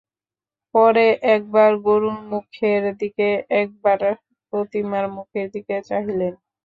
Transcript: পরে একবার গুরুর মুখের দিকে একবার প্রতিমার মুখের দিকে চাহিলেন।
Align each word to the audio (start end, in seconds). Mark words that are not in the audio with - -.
পরে 0.75 1.05
একবার 1.33 1.71
গুরুর 1.85 2.17
মুখের 2.31 2.83
দিকে 3.01 3.27
একবার 3.61 3.99
প্রতিমার 4.53 5.05
মুখের 5.15 5.47
দিকে 5.55 5.75
চাহিলেন। 5.89 6.33